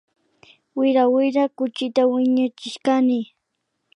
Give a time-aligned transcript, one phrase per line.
[0.77, 3.19] Wira wira kuchita wiñachishkani